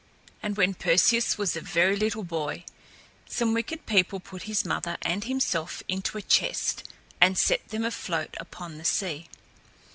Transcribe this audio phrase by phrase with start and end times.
[0.41, 2.65] And when Perseus was a very little boy,
[3.27, 6.85] some wicked people put his mother and himself into a chest
[7.21, 9.27] and set them afloat upon the sea.